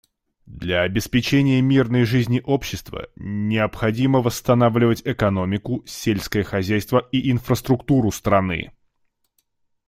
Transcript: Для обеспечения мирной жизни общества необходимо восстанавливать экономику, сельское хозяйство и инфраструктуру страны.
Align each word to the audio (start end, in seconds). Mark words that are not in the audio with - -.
Для 0.47 0.81
обеспечения 0.81 1.61
мирной 1.61 2.05
жизни 2.05 2.41
общества 2.43 3.09
необходимо 3.17 4.23
восстанавливать 4.23 5.03
экономику, 5.05 5.83
сельское 5.85 6.41
хозяйство 6.41 7.07
и 7.11 7.29
инфраструктуру 7.29 8.09
страны. 8.09 8.71